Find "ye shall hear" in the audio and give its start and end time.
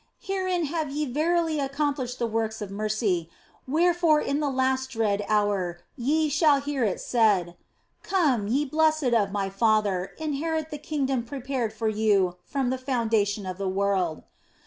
5.95-6.83